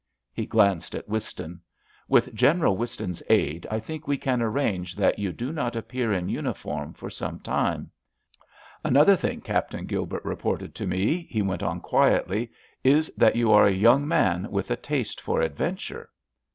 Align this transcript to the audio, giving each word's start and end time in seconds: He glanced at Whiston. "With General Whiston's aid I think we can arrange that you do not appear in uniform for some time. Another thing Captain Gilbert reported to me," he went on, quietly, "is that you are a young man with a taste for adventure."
He 0.33 0.47
glanced 0.47 0.95
at 0.95 1.07
Whiston. 1.07 1.61
"With 2.09 2.33
General 2.33 2.75
Whiston's 2.75 3.21
aid 3.29 3.67
I 3.69 3.79
think 3.79 4.07
we 4.07 4.17
can 4.17 4.41
arrange 4.41 4.95
that 4.95 5.19
you 5.19 5.31
do 5.31 5.51
not 5.53 5.75
appear 5.75 6.11
in 6.11 6.27
uniform 6.27 6.93
for 6.95 7.11
some 7.11 7.39
time. 7.39 7.91
Another 8.83 9.15
thing 9.15 9.41
Captain 9.41 9.85
Gilbert 9.85 10.25
reported 10.25 10.73
to 10.73 10.87
me," 10.87 11.27
he 11.29 11.43
went 11.43 11.61
on, 11.61 11.81
quietly, 11.81 12.49
"is 12.83 13.13
that 13.15 13.35
you 13.35 13.51
are 13.51 13.67
a 13.67 13.71
young 13.71 14.07
man 14.07 14.49
with 14.49 14.71
a 14.71 14.75
taste 14.75 15.21
for 15.21 15.39
adventure." 15.39 16.09